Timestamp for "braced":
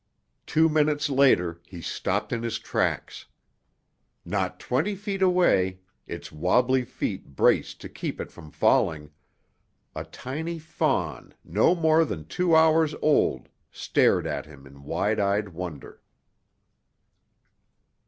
7.35-7.79